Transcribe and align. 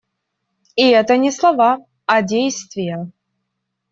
И 0.75 0.87
это 0.89 1.15
не 1.15 1.29
слова, 1.31 1.77
а 2.07 2.23
действия. 2.23 3.07